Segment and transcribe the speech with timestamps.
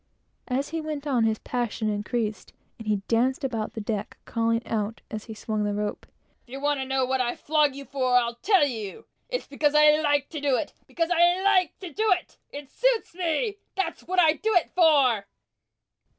[0.47, 5.01] As he went on, his passion increased, and he danced about the deck, calling out
[5.11, 6.07] as he swung the rope,
[6.41, 9.05] "If you want to know what I flog you for, I'll tell you.
[9.29, 10.73] It's because I like to do it!
[10.87, 12.39] because I like to do it!
[12.51, 13.57] It suits me!
[13.75, 15.27] That's what I do it for!"